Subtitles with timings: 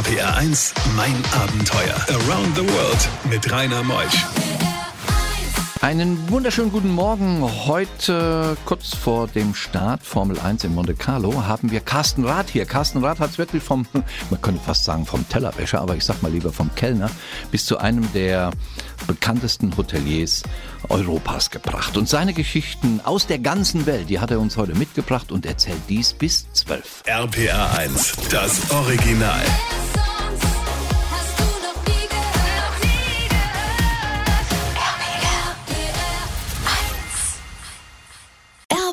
[0.00, 1.94] RPR 1, mein Abenteuer.
[2.08, 4.24] Around the World mit Rainer Meusch.
[5.82, 7.42] Einen wunderschönen guten Morgen.
[7.66, 12.64] Heute, kurz vor dem Start Formel 1 in Monte Carlo, haben wir Carsten Rath hier.
[12.64, 13.86] Carsten Rath hat es wirklich vom,
[14.30, 17.10] man könnte fast sagen vom Tellerwäscher, aber ich sag mal lieber vom Kellner,
[17.50, 18.52] bis zu einem der
[19.06, 20.44] bekanntesten Hoteliers
[20.88, 21.98] Europas gebracht.
[21.98, 25.82] Und seine Geschichten aus der ganzen Welt, die hat er uns heute mitgebracht und erzählt
[25.90, 27.02] dies bis 12.
[27.06, 29.44] RPR 1, das Original.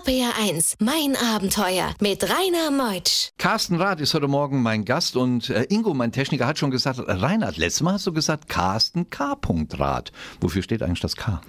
[0.07, 3.31] RPR 1, mein Abenteuer mit Rainer Meutsch.
[3.38, 7.02] Carsten Rath ist heute Morgen mein Gast und äh, Ingo, mein Techniker, hat schon gesagt,
[7.05, 9.35] Reinhard, letztes Mal hast du gesagt Carsten K.
[9.73, 10.13] Rath.
[10.39, 11.41] Wofür steht eigentlich das K?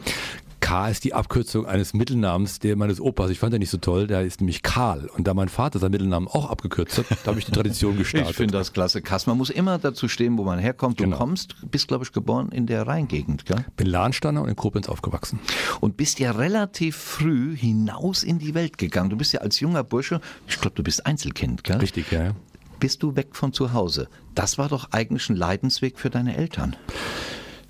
[0.61, 3.31] K ist die Abkürzung eines Mittelnamens der meines Opas.
[3.31, 5.07] Ich fand den nicht so toll, der ist nämlich Karl.
[5.17, 8.31] Und da mein Vater seinen Mittelnamen auch abgekürzt hat, da habe ich die Tradition gestartet.
[8.31, 9.01] Ich finde das klasse.
[9.01, 10.99] Carsten, man muss immer dazu stehen, wo man herkommt.
[11.01, 11.17] Du Genau.
[11.17, 13.65] kommst, bist, glaube ich, geboren in der Rheingegend, gell?
[13.77, 15.39] Bin Lahnsteiner und in Koblenz aufgewachsen.
[15.81, 19.11] Und bist ja relativ früh hinaus in die Welt gegangen.
[19.11, 21.77] Du bist ja als junger Bursche, ich glaube, du bist Einzelkind, gell?
[21.79, 22.33] Richtig, ja.
[22.81, 24.09] Bist du weg von zu Hause.
[24.35, 26.77] Das war doch eigentlich ein Leidensweg für deine Eltern.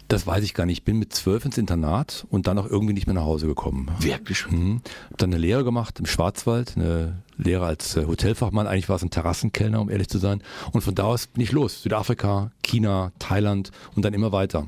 [0.08, 0.78] Das weiß ich gar nicht.
[0.78, 3.90] Ich bin mit zwölf ins Internat und dann auch irgendwie nicht mehr nach Hause gekommen.
[4.00, 4.50] Wirklich?
[4.50, 4.80] Mhm.
[5.10, 8.66] Hab dann eine Lehre gemacht im Schwarzwald, eine Lehre als äh, Hotelfachmann.
[8.66, 10.42] Eigentlich war es ein Terrassenkellner, um ehrlich zu sein.
[10.72, 11.82] Und von da aus bin ich los.
[11.82, 14.66] Südafrika, China, Thailand und dann immer weiter.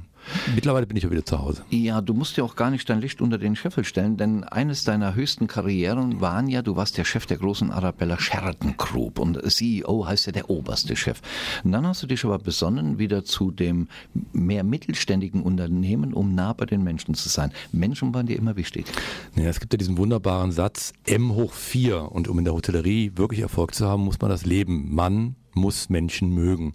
[0.55, 1.63] Mittlerweile bin ich auch wieder zu Hause.
[1.71, 4.85] Ja, du musst ja auch gar nicht dein Licht unter den Scheffel stellen, denn eines
[4.85, 9.41] deiner höchsten Karrieren waren ja, du warst der Chef der großen Arabella Sheraton Group und
[9.51, 11.21] CEO heißt ja der oberste Chef.
[11.65, 13.89] Und dann hast du dich aber besonnen, wieder zu dem
[14.33, 17.53] mehr mittelständigen Unternehmen, um nah bei den Menschen zu sein.
[17.73, 18.87] Menschen waren dir immer wichtig.
[19.37, 23.13] Ja, es gibt ja diesen wunderbaren Satz M hoch 4 und um in der Hotellerie
[23.17, 24.95] wirklich Erfolg zu haben, muss man das leben.
[24.95, 26.75] Man muss Menschen mögen.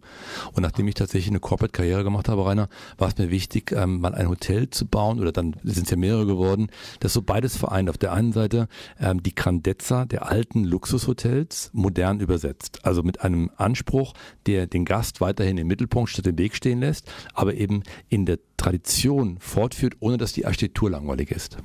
[0.53, 4.15] Und nachdem ich tatsächlich eine Corporate-Karriere gemacht habe, Rainer, war es mir wichtig, ähm, mal
[4.15, 6.67] ein Hotel zu bauen, oder dann sind es ja mehrere geworden,
[7.00, 7.89] das so beides vereint.
[7.89, 8.67] Auf der einen Seite
[9.00, 12.79] ähm, die Grandezza der alten Luxushotels modern übersetzt.
[12.83, 14.13] Also mit einem Anspruch,
[14.45, 18.39] der den Gast weiterhin im Mittelpunkt statt im Weg stehen lässt, aber eben in der
[18.57, 21.57] Tradition fortführt, ohne dass die Architektur langweilig ist.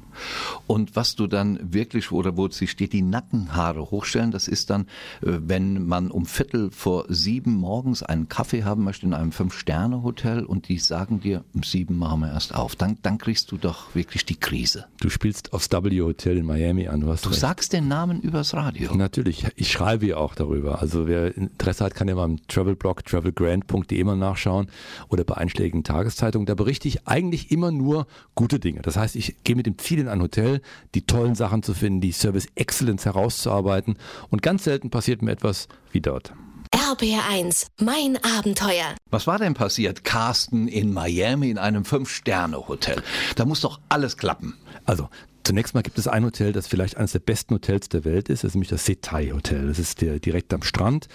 [0.66, 4.82] Und was du dann wirklich, oder wo sie steht, die Nackenhaare hochstellen, das ist dann,
[5.22, 10.44] äh, wenn man um Viertel vor sieben morgens einen Kaffee haben möchte in einem Fünf-Sterne-Hotel
[10.44, 13.94] und die sagen dir, um sieben machen wir erst auf, dann, dann kriegst du doch
[13.94, 14.86] wirklich die Krise.
[15.00, 17.00] Du spielst aufs W Hotel in Miami an.
[17.00, 17.40] Du, hast Du recht.
[17.40, 18.94] sagst den Namen übers Radio.
[18.94, 20.80] Natürlich, ich schreibe ja auch darüber.
[20.80, 24.68] Also wer Interesse hat, kann ja mal im Travelblog travelgrand.de mal nachschauen
[25.08, 26.46] oder bei einschlägigen Tageszeitungen.
[26.46, 28.82] Da berichte ich eigentlich immer nur gute Dinge.
[28.82, 30.60] Das heißt, ich gehe mit dem Ziel in ein Hotel,
[30.94, 33.96] die tollen Sachen zu finden, die Service Excellence herauszuarbeiten
[34.30, 36.32] und ganz selten passiert mir etwas wie dort.
[36.72, 38.94] RPR 1, mein Abenteuer.
[39.10, 43.02] Was war denn passiert, Carsten, in Miami in einem Fünf-Sterne-Hotel?
[43.34, 44.54] Da muss doch alles klappen.
[44.86, 45.08] Also,
[45.42, 48.44] zunächst mal gibt es ein Hotel, das vielleicht eines der besten Hotels der Welt ist.
[48.44, 49.66] Das ist nämlich das Setai Hotel.
[49.66, 51.08] Das ist der, direkt am Strand.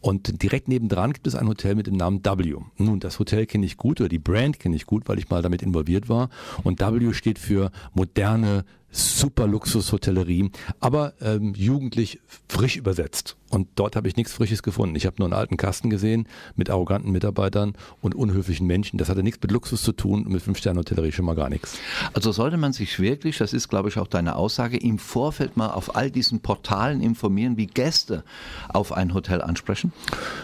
[0.00, 2.54] Und direkt nebendran gibt es ein Hotel mit dem Namen W.
[2.78, 5.42] Nun, das Hotel kenne ich gut oder die Brand kenne ich gut, weil ich mal
[5.42, 6.30] damit involviert war.
[6.64, 13.36] Und W steht für moderne, super Luxushotellerie, aber ähm, jugendlich frisch übersetzt.
[13.52, 14.96] Und dort habe ich nichts Frisches gefunden.
[14.96, 16.26] Ich habe nur einen alten Kasten gesehen
[16.56, 18.96] mit arroganten Mitarbeitern und unhöflichen Menschen.
[18.96, 21.78] Das hatte nichts mit Luxus zu tun und mit Fünf-Sterne-Hotellerie schon mal gar nichts.
[22.14, 25.68] Also sollte man sich wirklich, das ist glaube ich auch deine Aussage, im Vorfeld mal
[25.68, 28.24] auf all diesen Portalen informieren, wie Gäste
[28.70, 29.92] auf ein Hotel ansprechen?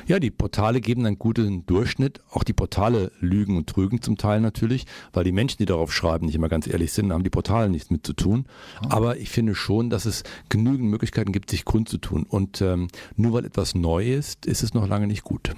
[0.07, 2.21] Ja, die Portale geben einen guten Durchschnitt.
[2.31, 6.27] Auch die Portale lügen und trügen zum Teil natürlich, weil die Menschen, die darauf schreiben,
[6.27, 8.45] nicht immer ganz ehrlich sind, haben die Portale nichts mit zu tun.
[8.91, 12.25] Aber ich finde schon, dass es genügend Möglichkeiten gibt, sich kundzutun.
[12.25, 15.55] Und ähm, nur weil etwas neu ist, ist es noch lange nicht gut.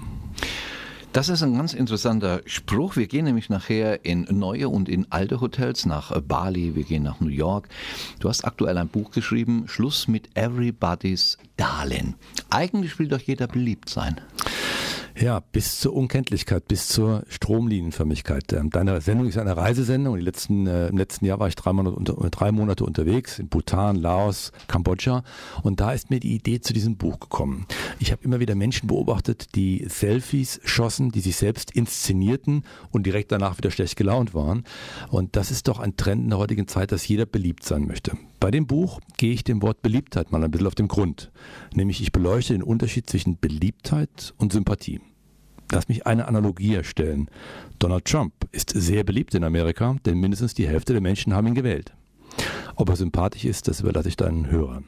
[1.13, 2.95] Das ist ein ganz interessanter Spruch.
[2.95, 7.19] Wir gehen nämlich nachher in neue und in alte Hotels, nach Bali, wir gehen nach
[7.19, 7.67] New York.
[8.21, 12.15] Du hast aktuell ein Buch geschrieben, Schluss mit Everybody's Darling.
[12.49, 14.21] Eigentlich will doch jeder beliebt sein.
[15.21, 18.53] Ja, bis zur Unkenntlichkeit, bis zur Stromlinienförmigkeit.
[18.53, 20.15] Ähm, Deine Sendung ist eine Reisesendung.
[20.15, 23.47] Die letzten, äh, Im letzten Jahr war ich drei Monate, unter, drei Monate unterwegs in
[23.47, 25.23] Bhutan, Laos, Kambodscha.
[25.61, 27.67] Und da ist mir die Idee zu diesem Buch gekommen.
[27.99, 33.31] Ich habe immer wieder Menschen beobachtet, die Selfies schossen, die sich selbst inszenierten und direkt
[33.31, 34.63] danach wieder schlecht gelaunt waren.
[35.11, 38.17] Und das ist doch ein Trend in der heutigen Zeit, dass jeder beliebt sein möchte.
[38.39, 41.31] Bei dem Buch gehe ich dem Wort Beliebtheit mal ein bisschen auf den Grund.
[41.75, 44.99] Nämlich ich beleuchte den Unterschied zwischen Beliebtheit und Sympathie.
[45.71, 47.29] Lass mich eine Analogie erstellen.
[47.79, 51.55] Donald Trump ist sehr beliebt in Amerika, denn mindestens die Hälfte der Menschen haben ihn
[51.55, 51.93] gewählt.
[52.75, 54.85] Ob er sympathisch ist, das überlasse ich deinen Hörern.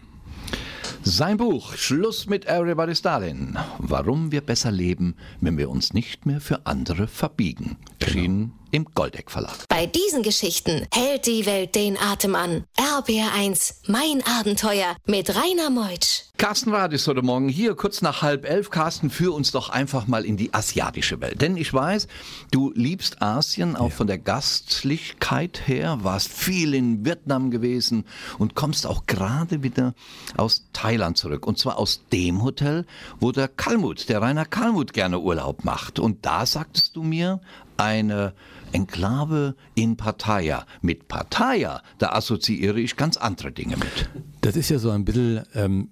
[1.03, 3.55] Sein Buch Schluss mit Everybody's Darling.
[3.77, 7.77] Warum wir besser leben, wenn wir uns nicht mehr für andere verbiegen.
[7.99, 9.67] Erschienen im Goldeck Verlag.
[9.69, 12.65] Bei diesen Geschichten hält die Welt den Atem an.
[12.75, 16.23] RBR1, mein Abenteuer mit Rainer Meutsch.
[16.39, 18.71] Carsten Rath ist heute Morgen hier, kurz nach halb elf.
[18.71, 21.39] Carsten, führ uns doch einfach mal in die asiatische Welt.
[21.41, 22.07] Denn ich weiß,
[22.51, 23.95] du liebst Asien auch ja.
[23.95, 28.05] von der Gastlichkeit her, warst viel in Vietnam gewesen
[28.39, 29.93] und kommst auch gerade wieder
[30.35, 31.45] aus Thailand zurück.
[31.45, 32.87] Und zwar aus dem Hotel,
[33.19, 35.99] wo der Kalmut, der Rainer Kalmut gerne Urlaub macht.
[35.99, 37.39] Und da sagtest du mir,
[37.83, 38.33] eine
[38.71, 40.65] Enklave in Pattaya.
[40.81, 44.09] Mit Pattaya, da assoziiere ich ganz andere Dinge mit.
[44.41, 45.89] Das ist ja so ein bisschen ähm,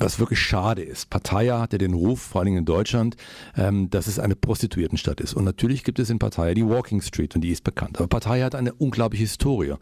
[0.00, 1.10] was wirklich schade ist.
[1.10, 3.16] Pattaya hat ja den Ruf, vor Dingen in Deutschland,
[3.56, 5.34] ähm, dass es eine Prostituiertenstadt ist.
[5.34, 7.98] Und natürlich gibt es in Pattaya die Walking Street und die ist bekannt.
[7.98, 9.74] Aber Pattaya hat eine unglaubliche Historie.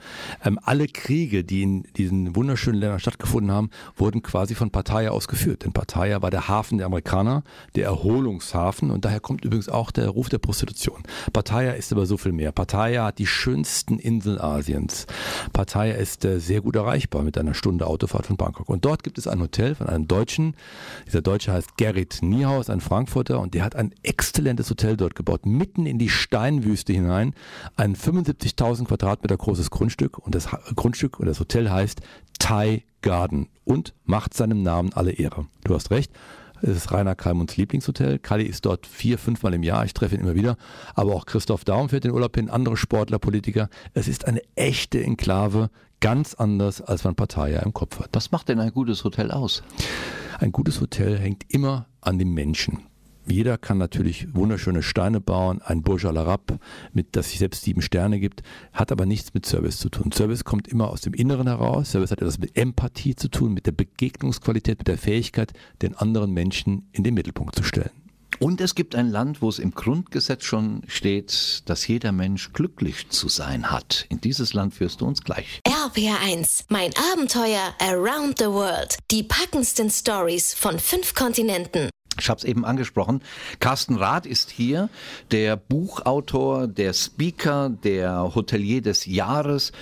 [0.45, 5.29] Ähm, alle Kriege, die in diesen wunderschönen Ländern stattgefunden haben, wurden quasi von Pattaya aus
[5.29, 5.65] geführt.
[5.65, 7.45] Denn Pattaya war der Hafen der Amerikaner,
[7.77, 11.03] der Erholungshafen und daher kommt übrigens auch der Ruf der Prostitution.
[11.33, 12.53] Pattaya ist aber so viel mehr.
[12.53, 15.07] Pattaya hat die schönsten Inseln Asiens.
[15.53, 18.69] Pattaya ist äh, sehr gut erreichbar mit einer Stunde Autofahrt von Bangkok.
[18.69, 20.57] Und dort gibt es ein Hotel von einem Deutschen.
[21.07, 25.47] Dieser Deutsche heißt Gerrit Niehaus, ein Frankfurter, und der hat ein exzellentes Hotel dort gebaut,
[25.47, 27.35] mitten in die Steinwüste hinein.
[27.77, 32.01] Ein 75.000 Quadratmeter großes Grundstück und das Grundstück und das Hotel heißt
[32.39, 35.47] Thai Garden und macht seinem Namen alle Ehre.
[35.65, 36.13] Du hast recht.
[36.61, 38.19] Es ist Rainer Kalmunds Lieblingshotel.
[38.19, 39.85] Kali ist dort vier, fünfmal im Jahr.
[39.85, 40.57] Ich treffe ihn immer wieder.
[40.95, 43.69] Aber auch Christoph Daum fährt den Urlaub hin, andere Sportler, Politiker.
[43.95, 45.71] Es ist eine echte Enklave,
[46.01, 48.11] ganz anders, als man Partei im Kopf hat.
[48.13, 49.63] Was macht denn ein gutes Hotel aus?
[50.39, 52.81] Ein gutes Hotel hängt immer an dem Menschen.
[53.31, 56.59] Jeder kann natürlich wunderschöne Steine bauen, ein Burj Al Arab,
[56.95, 58.43] mit das sich selbst sieben Sterne gibt,
[58.73, 60.13] hat aber nichts mit Service zu tun.
[60.13, 61.91] Service kommt immer aus dem Inneren heraus.
[61.91, 65.53] Service hat etwas mit Empathie zu tun, mit der Begegnungsqualität, mit der Fähigkeit,
[65.83, 68.08] den anderen Menschen in den Mittelpunkt zu stellen.
[68.41, 73.09] Und es gibt ein Land, wo es im Grundgesetz schon steht, dass jeder Mensch glücklich
[73.09, 74.07] zu sein hat.
[74.11, 75.61] In dieses Land führst du uns gleich.
[75.67, 78.97] RPR1, mein Abenteuer Around the World.
[79.11, 81.91] Die packendsten Stories von fünf Kontinenten.
[82.21, 83.23] Ich habe es eben angesprochen.
[83.61, 84.89] Carsten Rath ist hier,
[85.31, 89.73] der Buchautor, der Speaker, der Hotelier des Jahres.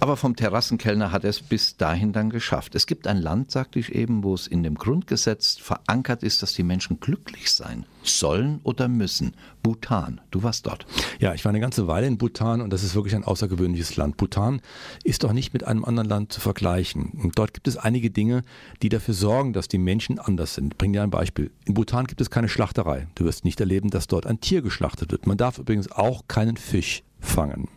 [0.00, 2.76] Aber vom Terrassenkellner hat er es bis dahin dann geschafft.
[2.76, 6.52] Es gibt ein Land, sagte ich eben, wo es in dem Grundgesetz verankert ist, dass
[6.52, 9.34] die Menschen glücklich sein sollen oder müssen.
[9.64, 10.86] Bhutan, du warst dort.
[11.18, 14.16] Ja, ich war eine ganze Weile in Bhutan und das ist wirklich ein außergewöhnliches Land.
[14.16, 14.60] Bhutan
[15.02, 17.10] ist doch nicht mit einem anderen Land zu vergleichen.
[17.20, 18.44] Und dort gibt es einige Dinge,
[18.82, 20.74] die dafür sorgen, dass die Menschen anders sind.
[20.74, 21.50] Ich bringe dir ein Beispiel.
[21.64, 23.08] In Bhutan gibt es keine Schlachterei.
[23.16, 25.26] Du wirst nicht erleben, dass dort ein Tier geschlachtet wird.
[25.26, 27.68] Man darf übrigens auch keinen Fisch fangen.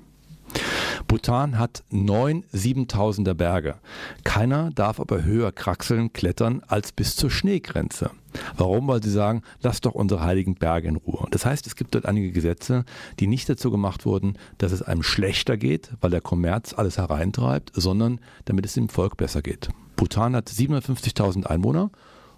[1.12, 3.76] Bhutan hat neun 7000er Berge.
[4.24, 8.12] Keiner darf aber höher kraxeln, klettern als bis zur Schneegrenze.
[8.56, 8.88] Warum?
[8.88, 11.28] Weil sie sagen, lass doch unsere heiligen Berge in Ruhe.
[11.32, 12.86] Das heißt, es gibt dort einige Gesetze,
[13.20, 17.74] die nicht dazu gemacht wurden, dass es einem schlechter geht, weil der Kommerz alles hereintreibt,
[17.76, 19.68] sondern damit es dem Volk besser geht.
[19.98, 21.92] Bhutan hat 750.000 Einwohner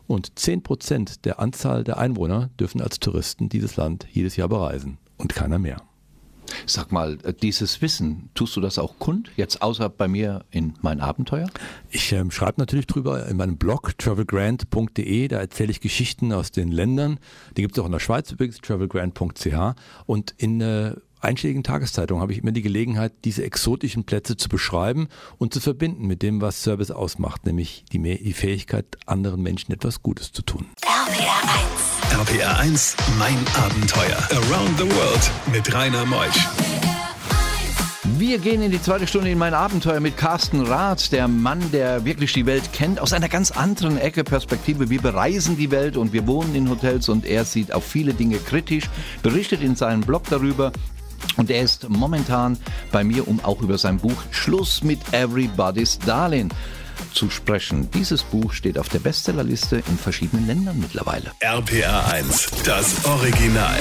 [0.08, 5.36] und 10% der Anzahl der Einwohner dürfen als Touristen dieses Land jedes Jahr bereisen und
[5.36, 5.84] keiner mehr.
[6.66, 10.74] Sag mal, äh, dieses Wissen, tust du das auch kund, jetzt außer bei mir in
[10.82, 11.50] mein Abenteuer?
[11.90, 16.72] Ich ähm, schreibe natürlich drüber in meinem Blog travelgrand.de, da erzähle ich Geschichten aus den
[16.72, 17.20] Ländern.
[17.58, 19.76] Die gibt es auch in der Schweiz übrigens, travelgrand.ch.
[20.06, 25.08] Und in äh, einschlägigen Tageszeitungen habe ich immer die Gelegenheit, diese exotischen Plätze zu beschreiben
[25.38, 30.02] und zu verbinden mit dem, was Service ausmacht, nämlich die, die Fähigkeit, anderen Menschen etwas
[30.04, 30.66] Gutes zu tun.
[30.82, 31.44] RPR
[32.20, 32.30] 1.
[32.30, 34.18] RPR 1, mein Abenteuer.
[34.32, 36.48] Around the World mit Rainer Meusch.
[38.18, 42.06] Wir gehen in die zweite Stunde in mein Abenteuer mit Carsten Rath, der Mann, der
[42.06, 44.90] wirklich die Welt kennt, aus einer ganz anderen Ecke Perspektive.
[44.90, 48.38] Wir bereisen die Welt und wir wohnen in Hotels und er sieht auf viele Dinge
[48.38, 48.90] kritisch,
[49.24, 50.72] berichtet in seinem Blog darüber
[51.38, 52.58] und er ist momentan
[52.92, 56.50] bei mir, um auch über sein Buch Schluss mit Everybody's Darling
[57.14, 57.90] zu sprechen.
[57.92, 61.32] Dieses Buch steht auf der Bestsellerliste in verschiedenen Ländern mittlerweile.
[61.40, 63.80] RPR 1, das Original.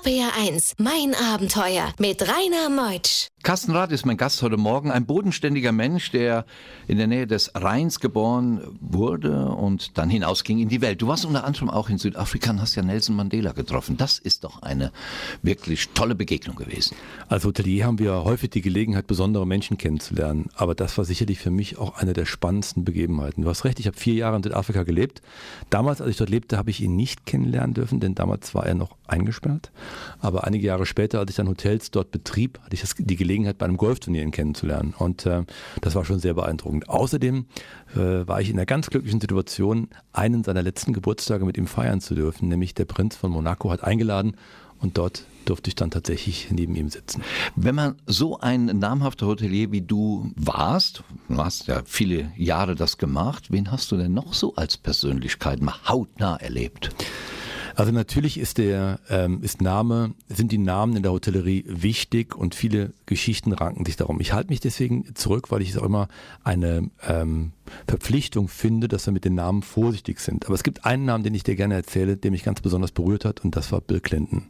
[0.00, 3.28] RPR 1, mein Abenteuer mit Rainer Meutsch.
[3.42, 6.44] Carsten Rath ist mein Gast heute Morgen, ein bodenständiger Mensch, der
[6.86, 11.00] in der Nähe des Rheins geboren wurde und dann hinausging in die Welt.
[11.00, 13.96] Du warst unter anderem auch in Südafrika und hast ja Nelson Mandela getroffen.
[13.96, 14.92] Das ist doch eine
[15.42, 16.94] wirklich tolle Begegnung gewesen.
[17.28, 20.50] Als Hotelier haben wir häufig die Gelegenheit, besondere Menschen kennenzulernen.
[20.54, 23.42] Aber das war sicherlich für mich auch eine der spannendsten Begebenheiten.
[23.42, 25.22] Du hast recht, ich habe vier Jahre in Südafrika gelebt.
[25.70, 28.74] Damals, als ich dort lebte, habe ich ihn nicht kennenlernen dürfen, denn damals war er
[28.74, 29.70] noch eingesperrt.
[30.18, 33.58] Aber einige Jahre später, als ich dann Hotels dort betrieb, hatte ich das, die Gelegenheit,
[33.58, 34.94] bei einem Golfturnier ihn kennenzulernen.
[34.96, 35.42] Und äh,
[35.80, 36.88] das war schon sehr beeindruckend.
[36.88, 37.46] Außerdem
[37.94, 42.00] äh, war ich in der ganz glücklichen Situation, einen seiner letzten Geburtstage mit ihm feiern
[42.00, 44.36] zu dürfen, nämlich der Prinz von Monaco hat eingeladen
[44.80, 47.22] und dort durfte ich dann tatsächlich neben ihm sitzen.
[47.56, 52.98] Wenn man so ein namhafter Hotelier wie du warst, du hast ja viele Jahre das
[52.98, 56.90] gemacht, wen hast du denn noch so als Persönlichkeit mal hautnah erlebt?
[57.74, 62.54] Also natürlich ist der ähm, ist Name, sind die Namen in der Hotellerie wichtig und
[62.54, 64.20] viele Geschichten ranken sich darum.
[64.20, 66.08] Ich halte mich deswegen zurück, weil ich es auch immer
[66.44, 67.52] eine ähm,
[67.86, 70.46] Verpflichtung finde, dass wir mit den Namen vorsichtig sind.
[70.46, 73.24] Aber es gibt einen Namen, den ich dir gerne erzähle, der mich ganz besonders berührt
[73.24, 74.46] hat und das war Bill Clinton.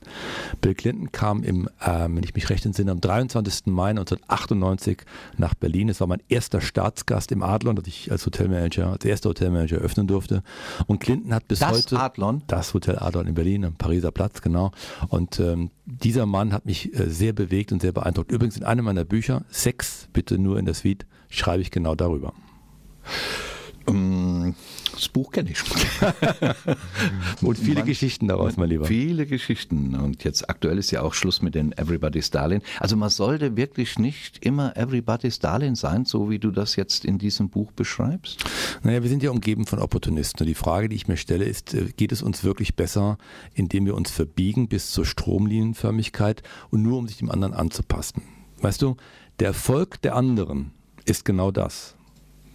[0.60, 3.66] Bill Clinton kam im, ähm, wenn ich mich recht entsinne, am 23.
[3.66, 5.02] Mai 1998
[5.36, 5.88] nach Berlin.
[5.88, 10.06] Es war mein erster Staatsgast im Adlon, das ich als Hotelmanager, als erster Hotelmanager öffnen
[10.06, 10.42] durfte.
[10.86, 12.42] Und Clinton hat bis das heute Adlon?
[12.46, 14.72] das Hotel Adlon in Berlin, am Pariser Platz, genau.
[15.08, 18.32] Und ähm, dieser Mann hat mich äh, sehr bewegt und sehr beeindruckt.
[18.32, 22.32] Übrigens in einem meiner Bücher, Sex bitte nur in der Suite, schreibe ich genau darüber.
[23.88, 24.54] Ähm,
[24.92, 25.58] das Buch kenne ich.
[27.42, 28.84] und viele Man, Geschichten daraus, mein Lieber.
[28.84, 29.94] Viele Geschichten.
[29.94, 32.60] Und jetzt aktuell ist ja auch Schluss mit den Everybody's Darling.
[32.78, 37.18] Also man sollte wirklich nicht immer Everybody's Darling sein, so wie du das jetzt in
[37.18, 38.44] diesem Buch beschreibst?
[38.82, 40.42] Naja, wir sind ja umgeben von Opportunisten.
[40.42, 43.16] Und die Frage, die ich mir stelle, ist, äh, geht es uns wirklich besser,
[43.54, 48.22] indem wir uns verbiegen bis zur Stromlinienförmigkeit und nur um sich dem anderen anzupassen?
[48.60, 48.96] Weißt du,
[49.38, 50.72] der Erfolg der anderen
[51.06, 51.96] ist genau das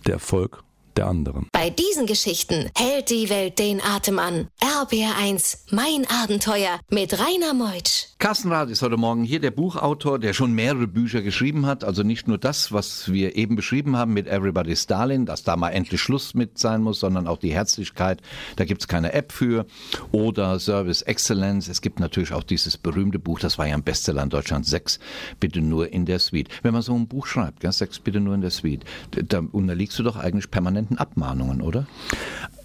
[0.07, 0.63] der Erfolg
[0.97, 1.47] der anderen.
[1.51, 4.47] Bei diesen Geschichten hält die Welt den Atem an.
[4.61, 8.07] RBR1, mein Abenteuer mit Rainer Meutsch.
[8.17, 11.83] Carsten Rath ist heute Morgen hier, der Buchautor, der schon mehrere Bücher geschrieben hat.
[11.83, 15.71] Also nicht nur das, was wir eben beschrieben haben mit Everybody's Darling, dass da mal
[15.71, 18.21] endlich Schluss mit sein muss, sondern auch die Herzlichkeit.
[18.55, 19.65] Da gibt es keine App für.
[20.11, 21.67] Oder Service Excellence.
[21.67, 24.99] Es gibt natürlich auch dieses berühmte Buch, das war ja ein Bestseller in Deutschland, Sechs
[25.39, 26.49] bitte nur in der Suite.
[26.63, 29.99] Wenn man so ein Buch schreibt, gell, Sechs bitte nur in der Suite, da unterliegst
[29.99, 30.49] du doch eigentlich
[30.85, 31.85] permanenten Abmahnungen, oder?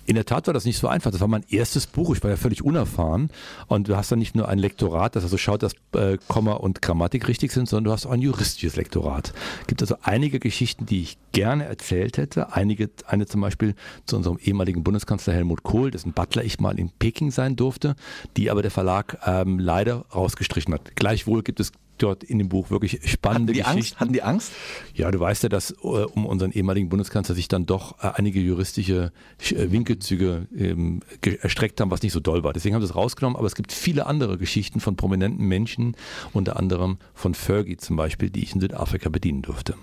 [0.06, 1.12] In der Tat war das nicht so einfach.
[1.12, 2.16] Das war mein erstes Buch.
[2.16, 3.30] Ich war ja völlig unerfahren.
[3.68, 6.82] Und du hast dann nicht nur ein Lektorat, das also schaut, dass äh, Komma und
[6.82, 9.32] Grammatik richtig sind, sondern du hast auch ein juristisches Lektorat.
[9.60, 12.52] Es gibt also einige Geschichten, die ich gerne erzählt hätte.
[12.54, 16.90] Einige, eine zum Beispiel zu unserem ehemaligen Bundeskanzler Helmut Kohl, dessen Butler ich mal in
[16.90, 17.94] Peking sein durfte,
[18.36, 20.96] die aber der Verlag ähm, leider rausgestrichen hat.
[20.96, 21.70] Gleichwohl gibt es
[22.02, 23.78] dort in dem Buch wirklich spannende hatten die Geschichten.
[23.78, 24.00] Angst?
[24.00, 24.52] Hatten die Angst?
[24.94, 28.40] Ja, du weißt ja, dass äh, um unseren ehemaligen Bundeskanzler sich dann doch äh, einige
[28.40, 29.12] juristische
[29.50, 31.00] äh, Winkelzüge ähm,
[31.40, 32.52] erstreckt haben, was nicht so doll war.
[32.52, 35.96] Deswegen haben sie es rausgenommen, aber es gibt viele andere Geschichten von prominenten Menschen,
[36.32, 39.74] unter anderem von Fergie zum Beispiel, die ich in Südafrika bedienen durfte.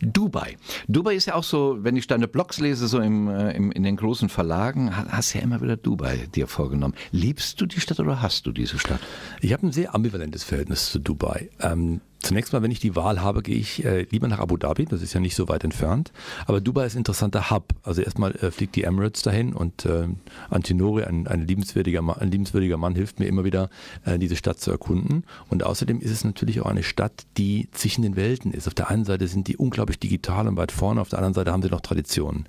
[0.00, 0.56] Dubai.
[0.88, 3.82] Dubai ist ja auch so, wenn ich deine Blogs lese, so im, äh, im, in
[3.82, 6.94] den großen Verlagen, hast ja immer wieder Dubai dir vorgenommen.
[7.12, 9.00] Liebst du die Stadt oder hast du diese Stadt?
[9.40, 11.49] Ich habe ein sehr ambivalentes Verhältnis zu Dubai.
[11.60, 14.84] Ähm, zunächst mal, wenn ich die Wahl habe, gehe ich äh, lieber nach Abu Dhabi,
[14.84, 16.12] das ist ja nicht so weit entfernt.
[16.46, 17.74] Aber Dubai ist ein interessanter Hub.
[17.82, 20.08] Also erstmal äh, fliegt die Emirates dahin und äh,
[20.50, 23.70] Antinori, ein, ein, liebenswürdiger Mann, ein liebenswürdiger Mann, hilft mir immer wieder,
[24.04, 25.24] äh, diese Stadt zu erkunden.
[25.48, 28.66] Und außerdem ist es natürlich auch eine Stadt, die zwischen den Welten ist.
[28.66, 31.52] Auf der einen Seite sind die unglaublich digital und weit vorne, auf der anderen Seite
[31.52, 32.46] haben sie noch Traditionen.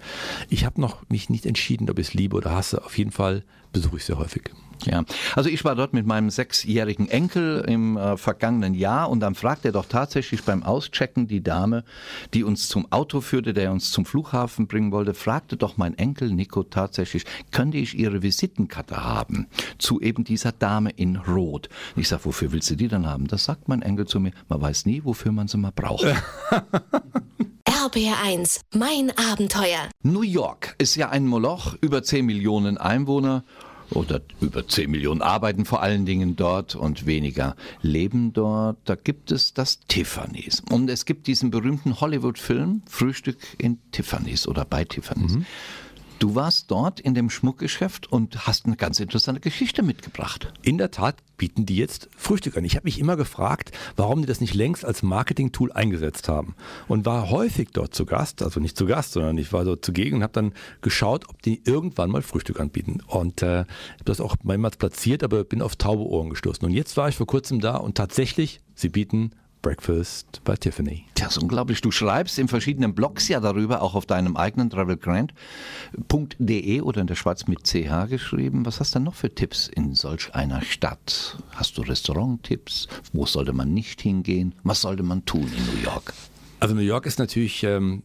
[0.49, 2.83] Ich habe noch mich nicht entschieden, ob ich es liebe oder hasse.
[2.83, 4.51] Auf jeden Fall besuche ich sehr häufig.
[4.85, 5.03] Ja,
[5.35, 9.60] also ich war dort mit meinem sechsjährigen Enkel im äh, vergangenen Jahr und dann fragte
[9.65, 11.83] er doch tatsächlich beim Auschecken die Dame,
[12.33, 16.31] die uns zum Auto führte, der uns zum Flughafen bringen wollte, fragte doch mein Enkel
[16.31, 21.69] Nico tatsächlich, könnte ich ihre Visitenkarte haben zu eben dieser Dame in Rot?
[21.95, 23.27] Ich sag, wofür willst du die dann haben?
[23.27, 26.05] Das sagt mein Enkel zu mir, man weiß nie, wofür man sie mal braucht.
[27.65, 29.89] RBR1, mein Abenteuer.
[30.03, 33.43] New York ist ja ein Moloch, über 10 Millionen Einwohner
[33.93, 38.77] oder über 10 Millionen arbeiten vor allen Dingen dort und weniger leben dort.
[38.85, 40.61] Da gibt es das Tiffany's.
[40.69, 45.35] Und es gibt diesen berühmten Hollywood-Film Frühstück in Tiffany's oder bei Tiffany's.
[45.35, 45.45] Mhm.
[46.21, 50.53] Du warst dort in dem Schmuckgeschäft und hast eine ganz interessante Geschichte mitgebracht.
[50.61, 52.63] In der Tat bieten die jetzt Frühstück an.
[52.63, 56.53] Ich habe mich immer gefragt, warum die das nicht längst als Marketing-Tool eingesetzt haben.
[56.87, 60.17] Und war häufig dort zu Gast, also nicht zu Gast, sondern ich war dort zugegen
[60.17, 62.99] und habe dann geschaut, ob die irgendwann mal Frühstück anbieten.
[63.07, 66.63] Und äh, habe das auch mehrmals platziert, aber bin auf taube Ohren gestoßen.
[66.63, 71.05] Und jetzt war ich vor kurzem da und tatsächlich, sie bieten Breakfast bei Tiffany.
[71.15, 71.81] Tja, ist unglaublich.
[71.81, 77.15] Du schreibst in verschiedenen Blogs ja darüber, auch auf deinem eigenen travelgrand.de oder in der
[77.15, 78.65] Schweiz mit CH geschrieben.
[78.65, 81.37] Was hast du denn noch für Tipps in solch einer Stadt?
[81.51, 82.87] Hast du Restauranttipps?
[83.13, 84.55] Wo sollte man nicht hingehen?
[84.63, 86.13] Was sollte man tun in New York?
[86.59, 88.03] Also New York ist natürlich ähm,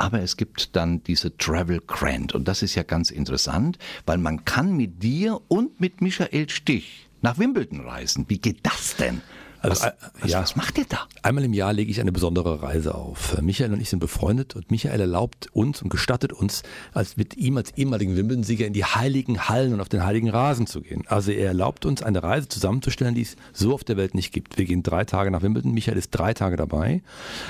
[0.00, 4.44] Aber es gibt dann diese Travel Grant und das ist ja ganz interessant, weil man
[4.44, 8.24] kann mit dir und mit Michael Stich nach Wimbledon reisen.
[8.28, 9.20] Wie geht das denn?
[9.60, 11.08] Also, was, was, ja, was macht ihr da?
[11.22, 13.40] Einmal im Jahr lege ich eine besondere Reise auf.
[13.40, 16.62] Michael und ich sind befreundet und Michael erlaubt uns und gestattet uns,
[16.92, 20.66] als mit ihm als ehemaligen Wimbledon-Sieger in die heiligen Hallen und auf den heiligen Rasen
[20.66, 21.04] zu gehen.
[21.08, 24.58] Also er erlaubt uns, eine Reise zusammenzustellen, die es so auf der Welt nicht gibt.
[24.58, 25.72] Wir gehen drei Tage nach Wimbledon.
[25.72, 27.02] Michael ist drei Tage dabei.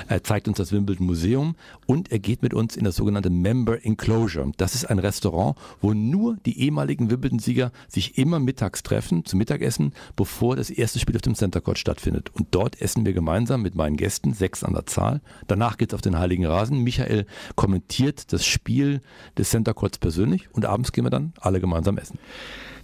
[0.08, 3.84] Er zeigt uns das Wimbledon Museum und er geht mit uns in das sogenannte Member
[3.84, 4.50] Enclosure.
[4.56, 9.92] Das ist ein Restaurant, wo nur die ehemaligen Wimbledon-Sieger sich immer mittags treffen, zum Mittagessen,
[10.16, 12.30] bevor das erste Spiel auf dem Center Court stattfindet stattfindet.
[12.34, 15.20] Und dort essen wir gemeinsam mit meinen Gästen, sechs an der Zahl.
[15.46, 16.82] Danach geht es auf den Heiligen Rasen.
[16.82, 17.26] Michael
[17.56, 19.00] kommentiert das Spiel
[19.36, 22.18] des Center Courts persönlich und abends gehen wir dann alle gemeinsam essen.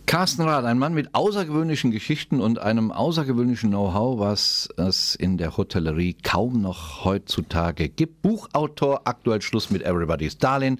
[0.06, 5.56] Carsten Rath, ein Mann mit außergewöhnlichen Geschichten und einem außergewöhnlichen Know-how, was es in der
[5.56, 8.22] Hotellerie kaum noch heutzutage gibt.
[8.22, 10.78] Buchautor, aktuell Schluss mit Everybody's Darling.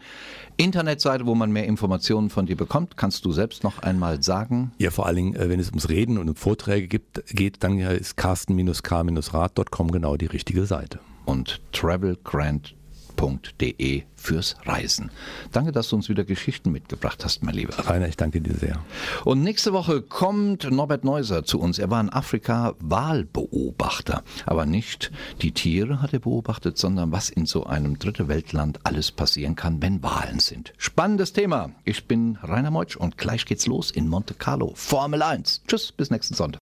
[0.57, 2.97] Internetseite, wo man mehr Informationen von dir bekommt.
[2.97, 4.73] Kannst du selbst noch einmal sagen?
[4.79, 7.79] Ja, vor allen Dingen, äh, wenn es ums Reden und um Vorträge gibt, geht, dann
[7.79, 11.01] ist carsten-k-rad.com genau die richtige Seite.
[11.25, 12.75] Und Travel Grant
[13.17, 15.11] www.reise.de fürs Reisen.
[15.53, 17.75] Danke, dass du uns wieder Geschichten mitgebracht hast, mein Lieber.
[17.87, 18.83] Rainer, ich danke dir sehr.
[19.25, 21.79] Und nächste Woche kommt Norbert Neuser zu uns.
[21.79, 24.23] Er war in Afrika Wahlbeobachter.
[24.47, 29.13] Aber nicht die Tiere hat er beobachtet, sondern was in so einem dritte Weltland alles
[29.13, 30.73] passieren kann, wenn Wahlen sind.
[30.79, 31.73] Spannendes Thema.
[31.85, 34.73] Ich bin Rainer Meutsch und gleich geht's los in Monte Carlo.
[34.75, 35.65] Formel 1.
[35.69, 36.53] Tschüss, bis nächsten Sonntag.